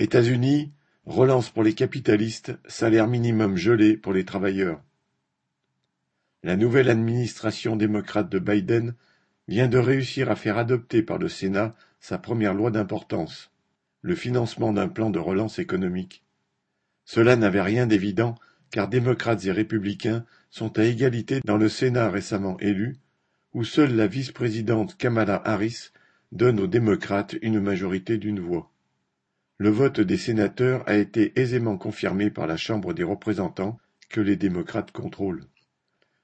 États-Unis, 0.00 0.72
relance 1.04 1.50
pour 1.50 1.62
les 1.62 1.74
capitalistes, 1.74 2.58
salaire 2.66 3.06
minimum 3.06 3.58
gelé 3.58 3.98
pour 3.98 4.14
les 4.14 4.24
travailleurs. 4.24 4.80
La 6.42 6.56
nouvelle 6.56 6.88
administration 6.88 7.76
démocrate 7.76 8.30
de 8.30 8.38
Biden 8.38 8.94
vient 9.46 9.68
de 9.68 9.76
réussir 9.76 10.30
à 10.30 10.36
faire 10.36 10.56
adopter 10.56 11.02
par 11.02 11.18
le 11.18 11.28
Sénat 11.28 11.74
sa 12.00 12.16
première 12.16 12.54
loi 12.54 12.70
d'importance, 12.70 13.50
le 14.00 14.14
financement 14.14 14.72
d'un 14.72 14.88
plan 14.88 15.10
de 15.10 15.18
relance 15.18 15.58
économique. 15.58 16.24
Cela 17.04 17.36
n'avait 17.36 17.60
rien 17.60 17.86
d'évident 17.86 18.36
car 18.70 18.88
démocrates 18.88 19.44
et 19.44 19.52
républicains 19.52 20.24
sont 20.48 20.78
à 20.78 20.84
égalité 20.84 21.42
dans 21.44 21.58
le 21.58 21.68
Sénat 21.68 22.08
récemment 22.08 22.58
élu, 22.60 22.96
où 23.52 23.64
seule 23.64 23.94
la 23.96 24.06
vice-présidente 24.06 24.96
Kamala 24.96 25.42
Harris 25.44 25.90
donne 26.32 26.58
aux 26.58 26.66
démocrates 26.66 27.36
une 27.42 27.60
majorité 27.60 28.16
d'une 28.16 28.40
voix. 28.40 28.70
Le 29.60 29.68
vote 29.68 30.00
des 30.00 30.16
sénateurs 30.16 30.82
a 30.88 30.96
été 30.96 31.38
aisément 31.38 31.76
confirmé 31.76 32.30
par 32.30 32.46
la 32.46 32.56
Chambre 32.56 32.94
des 32.94 33.02
représentants 33.02 33.78
que 34.08 34.22
les 34.22 34.36
démocrates 34.36 34.90
contrôlent. 34.90 35.44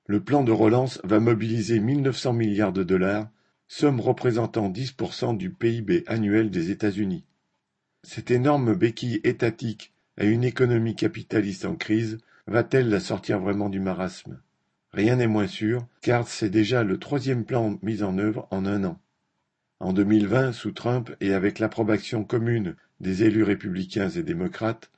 Le 0.06 0.24
plan 0.24 0.42
de 0.42 0.52
relance 0.52 1.02
va 1.04 1.20
mobiliser 1.20 1.78
1900 1.78 2.32
milliards 2.32 2.72
de 2.72 2.82
dollars, 2.82 3.28
somme 3.68 4.00
représentant 4.00 4.70
10% 4.70 5.36
du 5.36 5.50
PIB 5.50 6.02
annuel 6.06 6.50
des 6.50 6.70
États-Unis. 6.70 7.26
Cette 8.04 8.30
énorme 8.30 8.74
béquille 8.74 9.20
étatique 9.22 9.92
à 10.16 10.24
une 10.24 10.42
économie 10.42 10.96
capitaliste 10.96 11.66
en 11.66 11.76
crise 11.76 12.16
va-t-elle 12.46 12.88
la 12.88 13.00
sortir 13.00 13.38
vraiment 13.38 13.68
du 13.68 13.80
marasme? 13.80 14.40
Rien 14.94 15.16
n'est 15.16 15.26
moins 15.26 15.46
sûr, 15.46 15.86
car 16.00 16.26
c'est 16.26 16.48
déjà 16.48 16.84
le 16.84 16.96
troisième 16.96 17.44
plan 17.44 17.78
mis 17.82 18.02
en 18.02 18.16
œuvre 18.16 18.48
en 18.50 18.64
un 18.64 18.82
an. 18.84 18.98
En 19.78 19.92
2020, 19.92 20.52
sous 20.52 20.72
Trump 20.72 21.14
et 21.20 21.34
avec 21.34 21.58
l'approbation 21.58 22.24
commune 22.24 22.76
des 23.00 23.24
élus 23.24 23.42
républicains 23.42 24.08
et 24.08 24.22
démocrates, 24.22 24.90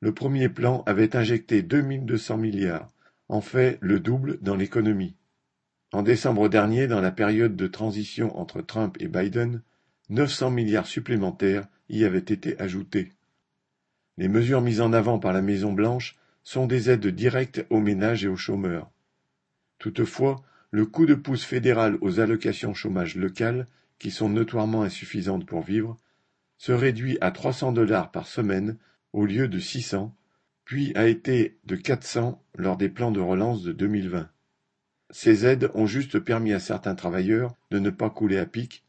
le 0.00 0.12
premier 0.12 0.48
plan 0.48 0.82
avait 0.86 1.16
injecté 1.16 1.62
2200 1.62 2.36
milliards, 2.36 2.90
en 3.28 3.40
fait 3.40 3.78
le 3.80 4.00
double 4.00 4.38
dans 4.40 4.56
l'économie. 4.56 5.14
En 5.92 6.02
décembre 6.02 6.48
dernier, 6.48 6.86
dans 6.86 7.00
la 7.00 7.12
période 7.12 7.56
de 7.56 7.66
transition 7.66 8.36
entre 8.38 8.60
Trump 8.62 8.96
et 9.00 9.08
Biden, 9.08 9.62
900 10.10 10.50
milliards 10.50 10.86
supplémentaires 10.86 11.66
y 11.88 12.04
avaient 12.04 12.18
été 12.18 12.58
ajoutés. 12.60 13.12
Les 14.16 14.28
mesures 14.28 14.60
mises 14.60 14.80
en 14.80 14.92
avant 14.92 15.18
par 15.18 15.32
la 15.32 15.42
Maison-Blanche 15.42 16.16
sont 16.42 16.66
des 16.66 16.90
aides 16.90 17.06
directes 17.06 17.64
aux 17.70 17.80
ménages 17.80 18.24
et 18.24 18.28
aux 18.28 18.36
chômeurs. 18.36 18.90
Toutefois, 19.78 20.42
le 20.70 20.84
coup 20.86 21.06
de 21.06 21.14
pouce 21.14 21.44
fédéral 21.44 21.98
aux 22.00 22.20
allocations 22.20 22.74
chômage 22.74 23.16
locales, 23.16 23.66
qui 23.98 24.10
sont 24.10 24.28
notoirement 24.28 24.82
insuffisantes 24.82 25.46
pour 25.46 25.62
vivre, 25.62 25.98
se 26.58 26.72
réduit 26.72 27.18
à 27.20 27.30
300 27.30 27.72
dollars 27.72 28.10
par 28.10 28.26
semaine 28.26 28.76
au 29.12 29.26
lieu 29.26 29.48
de 29.48 29.58
600, 29.58 30.14
puis 30.64 30.92
a 30.94 31.06
été 31.06 31.58
de 31.64 31.76
400 31.76 32.42
lors 32.56 32.76
des 32.76 32.88
plans 32.88 33.12
de 33.12 33.20
relance 33.20 33.62
de 33.62 33.72
2020. 33.72 34.28
Ces 35.10 35.46
aides 35.46 35.70
ont 35.74 35.86
juste 35.86 36.18
permis 36.18 36.52
à 36.52 36.58
certains 36.58 36.94
travailleurs 36.94 37.54
de 37.70 37.78
ne 37.78 37.90
pas 37.90 38.10
couler 38.10 38.38
à 38.38 38.46
pic, 38.46 38.84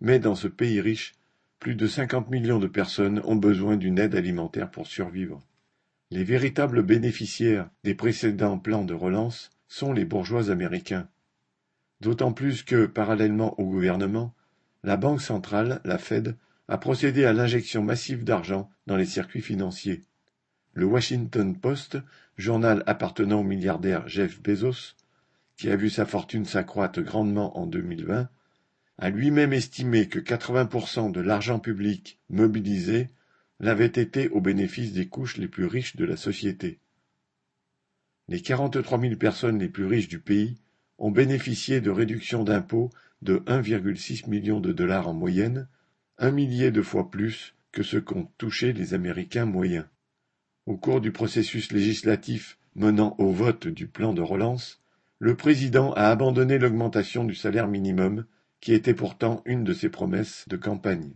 mais 0.00 0.18
dans 0.18 0.34
ce 0.34 0.48
pays 0.48 0.80
riche, 0.80 1.14
plus 1.58 1.74
de 1.74 1.86
50 1.86 2.30
millions 2.30 2.58
de 2.58 2.66
personnes 2.66 3.22
ont 3.24 3.36
besoin 3.36 3.76
d'une 3.76 3.98
aide 3.98 4.14
alimentaire 4.14 4.70
pour 4.70 4.86
survivre. 4.86 5.42
Les 6.10 6.22
véritables 6.22 6.82
bénéficiaires 6.82 7.68
des 7.82 7.94
précédents 7.94 8.58
plans 8.58 8.84
de 8.84 8.94
relance 8.94 9.50
sont 9.66 9.92
les 9.92 10.04
bourgeois 10.04 10.50
américains. 10.50 11.08
D'autant 12.00 12.32
plus 12.32 12.62
que, 12.62 12.86
parallèlement 12.86 13.58
au 13.58 13.64
gouvernement, 13.64 14.34
la 14.84 14.96
Banque 14.96 15.22
centrale, 15.22 15.80
la 15.84 15.98
Fed, 15.98 16.36
a 16.68 16.78
procédé 16.78 17.24
à 17.24 17.32
l'injection 17.32 17.82
massive 17.82 18.24
d'argent 18.24 18.70
dans 18.86 18.96
les 18.96 19.06
circuits 19.06 19.42
financiers. 19.42 20.02
Le 20.74 20.84
Washington 20.84 21.58
Post, 21.58 21.98
journal 22.36 22.82
appartenant 22.86 23.40
au 23.40 23.44
milliardaire 23.44 24.06
Jeff 24.08 24.42
Bezos, 24.42 24.94
qui 25.56 25.70
a 25.70 25.76
vu 25.76 25.88
sa 25.88 26.04
fortune 26.04 26.44
s'accroître 26.44 27.00
grandement 27.00 27.58
en 27.58 27.66
2020, 27.66 28.28
a 28.98 29.10
lui-même 29.10 29.52
estimé 29.52 30.08
que 30.08 30.18
80% 30.18 31.12
de 31.12 31.20
l'argent 31.20 31.58
public 31.58 32.18
mobilisé 32.30 33.08
l'avait 33.60 33.86
été 33.86 34.28
au 34.28 34.40
bénéfice 34.40 34.92
des 34.92 35.06
couches 35.06 35.36
les 35.36 35.48
plus 35.48 35.66
riches 35.66 35.96
de 35.96 36.04
la 36.04 36.16
société. 36.16 36.78
Les 38.28 38.42
43 38.42 39.00
000 39.00 39.16
personnes 39.16 39.58
les 39.58 39.68
plus 39.68 39.86
riches 39.86 40.08
du 40.08 40.18
pays 40.18 40.56
ont 40.98 41.10
bénéficié 41.10 41.80
de 41.80 41.90
réductions 41.90 42.44
d'impôts 42.44 42.90
de 43.22 43.38
1,6 43.46 44.28
million 44.28 44.60
de 44.60 44.72
dollars 44.72 45.08
en 45.08 45.14
moyenne, 45.14 45.68
un 46.18 46.30
millier 46.30 46.70
de 46.70 46.80
fois 46.80 47.10
plus 47.10 47.54
que 47.72 47.82
ce 47.82 47.98
qu'ont 47.98 48.28
touché 48.38 48.72
les 48.72 48.94
Américains 48.94 49.44
moyens. 49.44 49.84
Au 50.64 50.76
cours 50.76 51.00
du 51.00 51.12
processus 51.12 51.72
législatif 51.72 52.58
menant 52.74 53.14
au 53.18 53.30
vote 53.30 53.68
du 53.68 53.86
plan 53.86 54.14
de 54.14 54.22
relance, 54.22 54.80
le 55.18 55.34
président 55.34 55.92
a 55.92 56.04
abandonné 56.04 56.58
l'augmentation 56.58 57.24
du 57.24 57.34
salaire 57.34 57.68
minimum, 57.68 58.24
qui 58.60 58.72
était 58.72 58.94
pourtant 58.94 59.42
une 59.44 59.64
de 59.64 59.72
ses 59.72 59.88
promesses 59.88 60.46
de 60.48 60.56
campagne. 60.56 61.12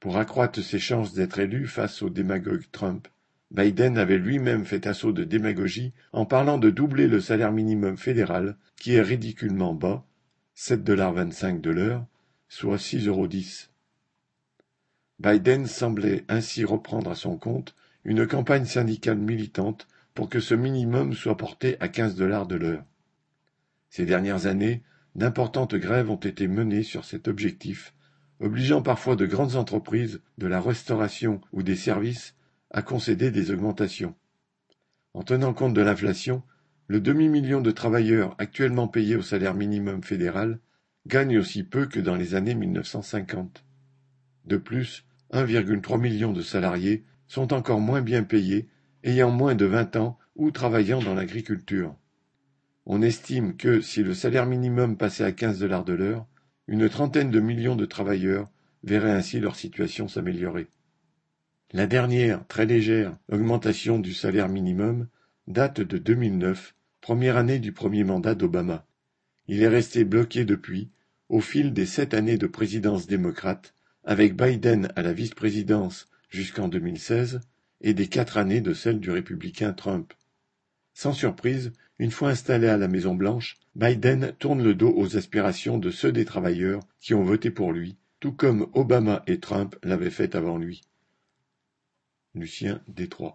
Pour 0.00 0.16
accroître 0.16 0.62
ses 0.62 0.78
chances 0.78 1.12
d'être 1.14 1.38
élu 1.38 1.66
face 1.66 2.02
au 2.02 2.10
démagogue 2.10 2.64
Trump, 2.72 3.08
Biden 3.50 3.98
avait 3.98 4.18
lui-même 4.18 4.64
fait 4.64 4.86
assaut 4.86 5.12
de 5.12 5.24
démagogie 5.24 5.92
en 6.12 6.24
parlant 6.24 6.56
de 6.56 6.70
doubler 6.70 7.06
le 7.06 7.20
salaire 7.20 7.52
minimum 7.52 7.98
fédéral, 7.98 8.56
qui 8.76 8.94
est 8.94 9.02
ridiculement 9.02 9.74
bas, 9.74 10.04
7,25$ 10.56 11.60
de 11.60 11.70
l'heure, 11.70 12.06
soit 12.48 12.76
6,10 12.76 13.08
euros. 13.08 13.28
Biden 15.22 15.68
semblait 15.68 16.24
ainsi 16.28 16.64
reprendre 16.64 17.12
à 17.12 17.14
son 17.14 17.36
compte 17.36 17.76
une 18.04 18.26
campagne 18.26 18.64
syndicale 18.64 19.18
militante 19.18 19.86
pour 20.14 20.28
que 20.28 20.40
ce 20.40 20.56
minimum 20.56 21.14
soit 21.14 21.36
porté 21.36 21.76
à 21.78 21.86
15 21.86 22.16
dollars 22.16 22.48
de 22.48 22.56
l'heure. 22.56 22.84
Ces 23.88 24.04
dernières 24.04 24.46
années, 24.46 24.82
d'importantes 25.14 25.76
grèves 25.76 26.10
ont 26.10 26.16
été 26.16 26.48
menées 26.48 26.82
sur 26.82 27.04
cet 27.04 27.28
objectif, 27.28 27.94
obligeant 28.40 28.82
parfois 28.82 29.14
de 29.14 29.24
grandes 29.24 29.54
entreprises 29.54 30.20
de 30.38 30.48
la 30.48 30.60
restauration 30.60 31.40
ou 31.52 31.62
des 31.62 31.76
services 31.76 32.34
à 32.72 32.82
concéder 32.82 33.30
des 33.30 33.52
augmentations. 33.52 34.16
En 35.14 35.22
tenant 35.22 35.54
compte 35.54 35.74
de 35.74 35.82
l'inflation, 35.82 36.42
le 36.88 36.98
demi-million 36.98 37.60
de 37.60 37.70
travailleurs 37.70 38.34
actuellement 38.38 38.88
payés 38.88 39.14
au 39.14 39.22
salaire 39.22 39.54
minimum 39.54 40.02
fédéral 40.02 40.58
gagne 41.06 41.38
aussi 41.38 41.62
peu 41.62 41.86
que 41.86 42.00
dans 42.00 42.16
les 42.16 42.34
années 42.34 42.56
1950. 42.56 43.62
De 44.46 44.56
plus, 44.56 45.04
1,3 45.32 46.00
million 46.00 46.32
de 46.32 46.42
salariés 46.42 47.04
sont 47.26 47.52
encore 47.52 47.80
moins 47.80 48.02
bien 48.02 48.22
payés, 48.22 48.68
ayant 49.04 49.30
moins 49.30 49.54
de 49.54 49.64
20 49.64 49.96
ans 49.96 50.18
ou 50.36 50.50
travaillant 50.50 51.00
dans 51.00 51.14
l'agriculture. 51.14 51.94
On 52.84 53.00
estime 53.00 53.56
que, 53.56 53.80
si 53.80 54.02
le 54.02 54.14
salaire 54.14 54.46
minimum 54.46 54.96
passait 54.96 55.24
à 55.24 55.32
15 55.32 55.60
dollars 55.60 55.84
de 55.84 55.92
l'heure, 55.92 56.26
une 56.66 56.88
trentaine 56.88 57.30
de 57.30 57.40
millions 57.40 57.76
de 57.76 57.86
travailleurs 57.86 58.48
verraient 58.82 59.12
ainsi 59.12 59.40
leur 59.40 59.56
situation 59.56 60.08
s'améliorer. 60.08 60.66
La 61.72 61.86
dernière, 61.86 62.46
très 62.48 62.66
légère, 62.66 63.16
augmentation 63.30 63.98
du 63.98 64.12
salaire 64.12 64.48
minimum 64.48 65.08
date 65.46 65.80
de 65.80 65.98
2009, 65.98 66.74
première 67.00 67.36
année 67.36 67.58
du 67.58 67.72
premier 67.72 68.04
mandat 68.04 68.34
d'Obama. 68.34 68.86
Il 69.48 69.62
est 69.62 69.68
resté 69.68 70.04
bloqué 70.04 70.44
depuis, 70.44 70.90
au 71.28 71.40
fil 71.40 71.72
des 71.72 71.86
sept 71.86 72.14
années 72.14 72.36
de 72.36 72.46
présidence 72.46 73.06
démocrate, 73.06 73.74
avec 74.04 74.36
Biden 74.36 74.92
à 74.96 75.02
la 75.02 75.12
vice-présidence 75.12 76.08
jusqu'en 76.28 76.68
2016 76.68 77.40
et 77.80 77.94
des 77.94 78.08
quatre 78.08 78.38
années 78.38 78.60
de 78.60 78.74
celle 78.74 79.00
du 79.00 79.10
républicain 79.10 79.72
Trump. 79.72 80.12
Sans 80.94 81.12
surprise, 81.12 81.72
une 81.98 82.10
fois 82.10 82.30
installé 82.30 82.68
à 82.68 82.76
la 82.76 82.88
Maison-Blanche, 82.88 83.56
Biden 83.74 84.32
tourne 84.38 84.62
le 84.62 84.74
dos 84.74 84.92
aux 84.96 85.16
aspirations 85.16 85.78
de 85.78 85.90
ceux 85.90 86.12
des 86.12 86.24
travailleurs 86.24 86.82
qui 87.00 87.14
ont 87.14 87.22
voté 87.22 87.50
pour 87.50 87.72
lui, 87.72 87.96
tout 88.20 88.32
comme 88.32 88.68
Obama 88.74 89.22
et 89.26 89.40
Trump 89.40 89.76
l'avaient 89.82 90.10
fait 90.10 90.34
avant 90.34 90.58
lui. 90.58 90.82
Lucien 92.34 92.80
Détroit 92.88 93.30